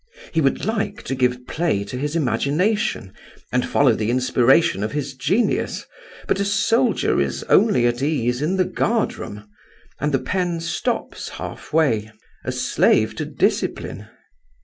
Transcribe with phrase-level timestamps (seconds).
[0.33, 3.13] He would like to give play to his imagination,
[3.51, 5.85] and follow the inspiration of his genius,
[6.27, 9.47] but a soldier is only at ease in the guard room,
[9.99, 12.11] and the pen stops half way,
[12.43, 14.07] a slave to discipline.